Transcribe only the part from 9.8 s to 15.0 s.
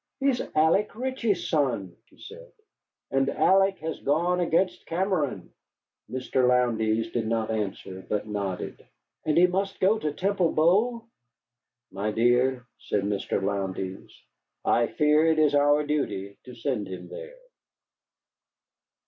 go to Temple Bow?" "My dear," said Mr. Lowndes, "I